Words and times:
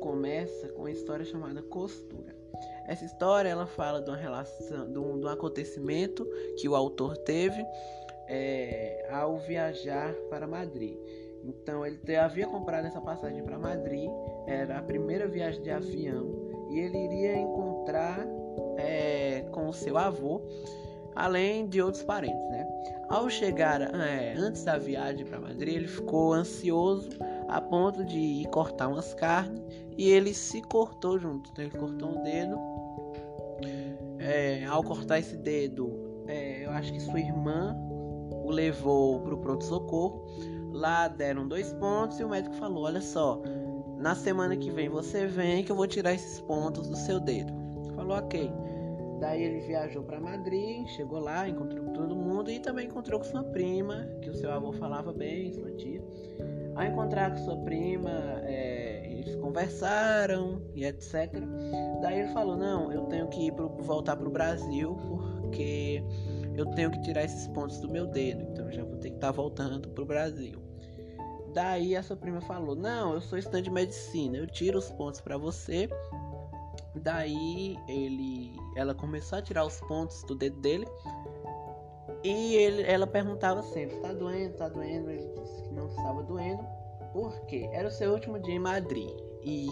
começa 0.00 0.68
com 0.68 0.82
uma 0.82 0.90
história 0.90 1.24
chamada 1.24 1.62
Costura. 1.62 2.34
Essa 2.86 3.04
história 3.04 3.48
ela 3.48 3.66
fala 3.66 4.02
de 4.02 4.10
uma 4.10 4.16
relação, 4.16 4.90
de 4.90 4.98
um, 4.98 5.18
de 5.18 5.26
um 5.26 5.28
acontecimento 5.28 6.26
que 6.58 6.68
o 6.68 6.74
autor 6.74 7.16
teve 7.16 7.64
é, 8.28 9.06
ao 9.10 9.38
viajar 9.38 10.12
para 10.28 10.46
Madrid. 10.46 10.96
Então 11.44 11.84
ele 11.86 12.16
havia 12.16 12.46
comprado 12.46 12.86
essa 12.86 13.00
passagem 13.00 13.42
para 13.42 13.58
Madrid, 13.58 14.10
era 14.46 14.78
a 14.78 14.82
primeira 14.82 15.26
viagem 15.26 15.62
de 15.62 15.70
avião 15.70 16.52
e 16.70 16.78
ele 16.78 16.98
iria 16.98 17.36
encontrar 17.36 18.26
é, 18.76 19.44
com 19.50 19.68
o 19.68 19.72
seu 19.72 19.96
avô, 19.96 20.40
além 21.14 21.66
de 21.66 21.80
outros 21.80 22.02
parentes, 22.02 22.48
né? 22.50 22.66
Ao 23.08 23.28
chegar 23.28 23.80
é, 23.82 24.34
antes 24.36 24.64
da 24.64 24.78
viagem 24.78 25.26
para 25.26 25.40
Madrid, 25.40 25.76
ele 25.76 25.88
ficou 25.88 26.32
ansioso 26.32 27.10
a 27.48 27.60
ponto 27.60 28.04
de 28.04 28.18
ir 28.18 28.46
cortar 28.48 28.88
umas 28.88 29.14
carnes 29.14 29.62
e 29.96 30.08
ele 30.08 30.34
se 30.34 30.62
cortou 30.62 31.18
junto. 31.18 31.50
Então 31.50 31.64
ele 31.64 31.76
cortou 31.76 32.10
um 32.10 32.22
dedo. 32.22 32.56
É, 34.18 34.64
ao 34.66 34.82
cortar 34.82 35.18
esse 35.18 35.36
dedo, 35.36 36.24
é, 36.26 36.64
eu 36.64 36.70
acho 36.70 36.92
que 36.92 37.00
sua 37.00 37.18
irmã 37.18 37.76
o 38.44 38.50
levou 38.50 39.20
para 39.20 39.34
o 39.34 39.38
pronto-socorro. 39.38 40.24
Lá 40.72 41.08
deram 41.08 41.46
dois 41.46 41.72
pontos 41.74 42.18
e 42.18 42.24
o 42.24 42.28
médico 42.28 42.54
falou: 42.56 42.84
Olha 42.84 43.00
só, 43.00 43.42
na 43.98 44.14
semana 44.14 44.56
que 44.56 44.70
vem 44.70 44.88
você 44.88 45.26
vem 45.26 45.64
que 45.64 45.70
eu 45.70 45.76
vou 45.76 45.86
tirar 45.86 46.14
esses 46.14 46.40
pontos 46.40 46.88
do 46.88 46.96
seu 46.96 47.20
dedo. 47.20 47.52
Falou: 47.94 48.16
Ok. 48.16 48.50
Daí 49.20 49.40
ele 49.40 49.60
viajou 49.60 50.02
para 50.02 50.18
Madrid, 50.18 50.84
chegou 50.88 51.20
lá, 51.20 51.48
encontrou 51.48 51.84
com 51.84 51.92
todo 51.92 52.16
mundo 52.16 52.50
e 52.50 52.58
também 52.58 52.86
encontrou 52.86 53.20
com 53.20 53.24
sua 53.24 53.44
prima, 53.44 54.04
que 54.20 54.28
o 54.28 54.34
seu 54.34 54.50
avô 54.50 54.72
falava 54.72 55.12
bem, 55.12 55.52
sua 55.52 55.70
tia. 55.72 55.91
Ao 56.82 56.88
encontrar 56.88 57.30
com 57.30 57.36
sua 57.44 57.56
prima, 57.58 58.10
é, 58.42 59.08
eles 59.08 59.36
conversaram 59.36 60.60
e 60.74 60.84
etc. 60.84 61.30
Daí 62.00 62.22
ele 62.22 62.32
falou: 62.32 62.56
Não, 62.56 62.90
eu 62.90 63.02
tenho 63.02 63.28
que 63.28 63.46
ir 63.46 63.52
pro, 63.52 63.68
voltar 63.68 64.16
para 64.16 64.26
o 64.26 64.30
Brasil 64.32 64.98
porque 65.06 66.02
eu 66.56 66.66
tenho 66.72 66.90
que 66.90 67.00
tirar 67.02 67.22
esses 67.22 67.46
pontos 67.46 67.78
do 67.78 67.88
meu 67.88 68.04
dedo, 68.08 68.42
então 68.50 68.66
eu 68.66 68.72
já 68.72 68.82
vou 68.82 68.96
ter 68.96 69.10
que 69.10 69.14
estar 69.14 69.28
tá 69.28 69.32
voltando 69.32 69.90
para 69.90 70.02
o 70.02 70.06
Brasil. 70.06 70.60
Daí 71.54 71.94
a 71.94 72.02
sua 72.02 72.16
prima 72.16 72.40
falou: 72.40 72.74
Não, 72.74 73.14
eu 73.14 73.20
sou 73.20 73.38
estudante 73.38 73.66
de 73.66 73.70
medicina, 73.70 74.36
eu 74.36 74.48
tiro 74.48 74.76
os 74.76 74.90
pontos 74.90 75.20
para 75.20 75.38
você 75.38 75.88
Daí 76.94 77.78
ele, 77.88 78.54
ela 78.76 78.94
começou 78.94 79.38
a 79.38 79.42
tirar 79.42 79.64
os 79.64 79.80
pontos 79.80 80.22
do 80.24 80.34
dedo 80.34 80.60
dele 80.60 80.86
e 82.22 82.54
ele, 82.56 82.82
ela 82.82 83.06
perguntava 83.06 83.62
sempre: 83.62 83.96
Tá 83.96 84.12
doendo? 84.12 84.54
Tá 84.54 84.68
doendo? 84.68 85.10
Ele 85.10 85.28
disse 85.40 85.62
que 85.62 85.74
não 85.74 85.86
estava 85.88 86.22
doendo, 86.22 86.64
porque 87.12 87.68
era 87.72 87.88
o 87.88 87.90
seu 87.90 88.12
último 88.12 88.38
dia 88.38 88.54
em 88.54 88.60
Madrid 88.60 89.10
e 89.42 89.66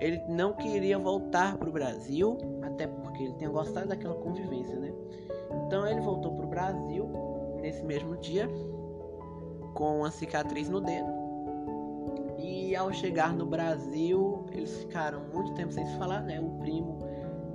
ele 0.00 0.22
não 0.28 0.52
queria 0.52 0.98
voltar 0.98 1.56
para 1.58 1.68
o 1.68 1.72
Brasil, 1.72 2.38
até 2.62 2.86
porque 2.86 3.24
ele 3.24 3.34
tinha 3.34 3.50
gostado 3.50 3.88
daquela 3.88 4.14
convivência, 4.14 4.76
né? 4.78 4.92
Então 5.66 5.86
ele 5.86 6.00
voltou 6.00 6.36
para 6.36 6.46
o 6.46 6.48
Brasil 6.48 7.10
nesse 7.60 7.84
mesmo 7.84 8.16
dia 8.16 8.48
com 9.74 9.98
uma 9.98 10.10
cicatriz 10.10 10.68
no 10.68 10.80
dedo 10.80 11.18
e 12.38 12.76
ao 12.76 12.92
chegar 12.92 13.34
no 13.34 13.44
Brasil, 13.44 14.46
eles 14.52 14.78
ficaram 14.78 15.20
muito 15.32 15.54
tempo 15.54 15.72
sem 15.72 15.84
se 15.84 15.96
falar, 15.96 16.22
né? 16.22 16.40
O 16.40 16.50
primo 16.58 16.98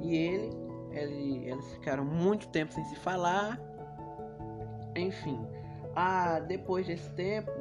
e 0.01 0.15
ele, 0.15 0.49
ele 0.91 1.49
eles 1.49 1.65
ficaram 1.73 2.03
muito 2.03 2.47
tempo 2.49 2.73
sem 2.73 2.83
se 2.85 2.95
falar. 2.95 3.59
Enfim, 4.95 5.39
ah, 5.95 6.39
depois 6.39 6.87
desse 6.87 7.09
tempo, 7.11 7.51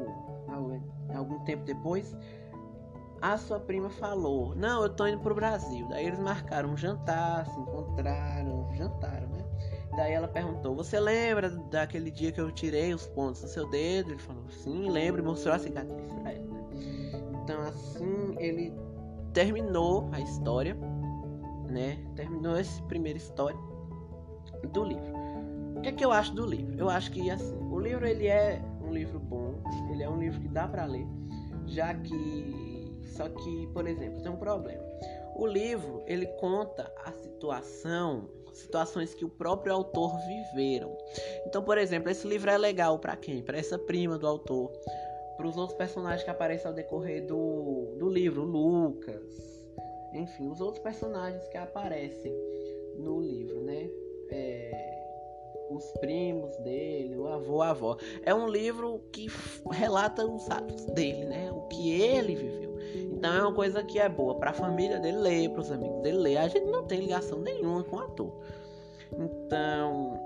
algum 1.14 1.38
tempo 1.44 1.64
depois, 1.64 2.16
a 3.20 3.38
sua 3.38 3.60
prima 3.60 3.88
falou: 3.88 4.54
Não, 4.54 4.82
eu 4.82 4.88
tô 4.88 5.06
indo 5.06 5.20
pro 5.20 5.34
Brasil. 5.34 5.86
Daí 5.88 6.06
eles 6.06 6.18
marcaram 6.18 6.70
um 6.70 6.76
jantar, 6.76 7.46
se 7.46 7.58
encontraram, 7.60 8.68
jantaram, 8.74 9.28
né? 9.28 9.44
Daí 9.96 10.12
ela 10.12 10.28
perguntou: 10.28 10.74
Você 10.74 10.98
lembra 10.98 11.50
daquele 11.50 12.10
dia 12.10 12.32
que 12.32 12.40
eu 12.40 12.50
tirei 12.50 12.92
os 12.92 13.06
pontos 13.06 13.42
do 13.42 13.48
seu 13.48 13.68
dedo? 13.70 14.10
Ele 14.10 14.18
falou: 14.18 14.48
Sim, 14.50 14.90
lembro 14.90 15.22
e 15.22 15.24
mostrou 15.24 15.54
a 15.54 15.58
cicatriz 15.58 16.12
pra 16.14 16.32
ela. 16.32 16.52
Então 17.42 17.60
assim 17.62 18.36
ele 18.38 18.72
terminou 19.32 20.08
a 20.12 20.20
história, 20.20 20.76
né? 21.68 21.98
Terminou 22.16 22.56
essa 22.56 22.82
primeira 22.84 23.18
história 23.18 23.58
do 24.72 24.84
livro. 24.84 25.21
O 25.82 25.84
que 25.84 25.88
é 25.88 25.92
que 25.92 26.04
eu 26.04 26.12
acho 26.12 26.32
do 26.32 26.46
livro? 26.46 26.78
Eu 26.78 26.88
acho 26.88 27.10
que 27.10 27.28
assim, 27.28 27.58
o 27.68 27.76
livro 27.76 28.06
ele 28.06 28.28
é 28.28 28.62
um 28.80 28.92
livro 28.92 29.18
bom, 29.18 29.60
ele 29.90 30.04
é 30.04 30.08
um 30.08 30.16
livro 30.16 30.40
que 30.40 30.46
dá 30.46 30.68
para 30.68 30.84
ler, 30.84 31.04
já 31.66 31.92
que 31.92 33.02
só 33.16 33.28
que, 33.28 33.66
por 33.74 33.88
exemplo, 33.88 34.22
tem 34.22 34.30
um 34.30 34.36
problema. 34.36 34.80
O 35.34 35.44
livro 35.44 36.04
ele 36.06 36.28
conta 36.38 36.88
a 37.04 37.10
situação, 37.10 38.28
situações 38.52 39.12
que 39.12 39.24
o 39.24 39.28
próprio 39.28 39.72
autor 39.72 40.16
viveram. 40.20 40.96
Então, 41.48 41.64
por 41.64 41.76
exemplo, 41.76 42.10
esse 42.10 42.28
livro 42.28 42.48
é 42.48 42.56
legal 42.56 43.00
para 43.00 43.16
quem? 43.16 43.42
Para 43.42 43.58
essa 43.58 43.76
prima 43.76 44.16
do 44.16 44.28
autor, 44.28 44.70
para 45.36 45.48
os 45.48 45.56
outros 45.56 45.76
personagens 45.76 46.22
que 46.22 46.30
aparecem 46.30 46.68
ao 46.68 46.74
decorrer 46.74 47.26
do, 47.26 47.96
do 47.98 48.08
livro, 48.08 48.44
Lucas, 48.44 49.66
enfim, 50.14 50.48
os 50.48 50.60
outros 50.60 50.80
personagens 50.80 51.44
que 51.48 51.58
aparecem 51.58 52.32
no 52.96 53.20
livro, 53.20 53.60
né? 53.62 53.90
É, 54.30 55.01
os 55.74 55.84
primos 56.00 56.56
dele, 56.58 57.16
o 57.16 57.26
avô, 57.26 57.62
a 57.62 57.70
avó. 57.70 57.96
É 58.24 58.34
um 58.34 58.48
livro 58.48 59.00
que 59.12 59.28
relata 59.70 60.24
os 60.26 60.50
atos 60.50 60.84
dele, 60.86 61.24
né? 61.24 61.50
O 61.52 61.62
que 61.68 61.90
ele 61.90 62.34
viveu. 62.34 62.72
Então 62.94 63.32
é 63.32 63.42
uma 63.42 63.54
coisa 63.54 63.82
que 63.82 63.98
é 63.98 64.08
boa 64.08 64.34
para 64.34 64.50
a 64.50 64.54
família 64.54 64.98
dele 64.98 65.18
ler, 65.18 65.50
para 65.50 65.60
os 65.60 65.70
amigos 65.70 66.02
dele 66.02 66.18
ler. 66.18 66.36
A 66.38 66.48
gente 66.48 66.66
não 66.66 66.84
tem 66.84 67.00
ligação 67.00 67.38
nenhuma 67.40 67.82
com 67.84 67.96
o 67.96 68.00
ator. 68.00 68.32
Então 69.12 70.18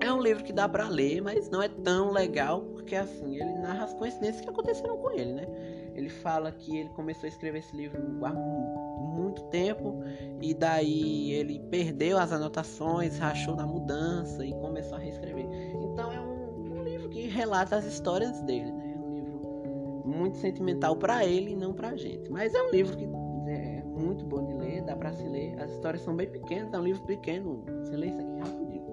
é 0.00 0.12
um 0.12 0.20
livro 0.20 0.42
que 0.42 0.52
dá 0.52 0.68
para 0.68 0.88
ler, 0.88 1.20
mas 1.20 1.50
não 1.50 1.62
é 1.62 1.68
tão 1.68 2.10
legal 2.10 2.62
porque 2.62 2.96
assim, 2.96 3.36
ele 3.36 3.58
narra 3.58 3.84
as 3.84 3.94
coincidências 3.94 4.40
que 4.40 4.48
aconteceram 4.48 4.96
com 4.96 5.10
ele, 5.10 5.32
né? 5.32 5.46
Ele 5.94 6.08
fala 6.08 6.52
que 6.52 6.78
ele 6.78 6.88
começou 6.90 7.26
a 7.26 7.28
escrever 7.28 7.58
esse 7.58 7.76
livro 7.76 8.00
há 8.24 8.32
muito 8.32 9.42
tempo 9.44 10.02
e 10.40 10.54
daí 10.54 11.32
ele 11.32 11.58
perdeu 11.70 12.18
as 12.18 12.32
anotações, 12.32 13.18
rachou 13.18 13.56
na 13.56 13.66
mudança 13.66 14.44
e 14.44 14.52
começou 14.52 14.96
a 14.96 15.00
reescrever. 15.00 15.46
Então 15.82 16.12
é 16.12 16.20
um, 16.20 16.66
é 16.66 16.80
um 16.80 16.82
livro 16.84 17.08
que 17.08 17.22
relata 17.28 17.76
as 17.76 17.84
histórias 17.84 18.40
dele, 18.42 18.70
né? 18.70 18.94
É 18.94 18.98
um 18.98 19.14
livro 19.14 20.02
muito 20.04 20.36
sentimental 20.38 20.96
para 20.96 21.24
ele 21.24 21.52
e 21.52 21.56
não 21.56 21.74
pra 21.74 21.96
gente. 21.96 22.30
Mas 22.30 22.54
é 22.54 22.62
um 22.62 22.70
livro 22.70 22.96
que 22.96 23.06
né, 23.06 23.78
é 23.78 23.84
muito 23.84 24.24
bom 24.24 24.44
de 24.46 24.54
ler, 24.54 24.82
dá 24.82 24.94
pra 24.94 25.12
se 25.12 25.26
ler. 25.26 25.58
As 25.60 25.72
histórias 25.72 26.02
são 26.02 26.14
bem 26.14 26.28
pequenas, 26.28 26.72
é 26.72 26.78
um 26.78 26.84
livro 26.84 27.02
pequeno. 27.04 27.64
Você 27.82 27.96
lê 27.96 28.06
isso 28.06 28.20
aqui 28.20 28.38
rapidinho. 28.38 28.86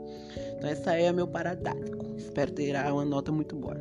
Então 0.58 0.70
essa 0.70 0.92
aí 0.92 1.04
é 1.04 1.14
meu 1.14 1.28
paradático. 1.28 2.06
Espero 2.18 2.52
ter 2.52 2.76
uma 2.92 3.06
nota 3.06 3.32
muito 3.32 3.56
boa. 3.56 3.76